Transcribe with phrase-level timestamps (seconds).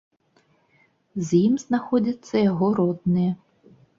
[1.27, 3.31] З ім знаходзяцца яго родныя.